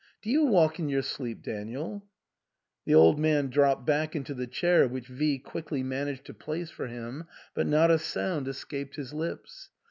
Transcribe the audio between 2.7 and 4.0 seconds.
The old man dropped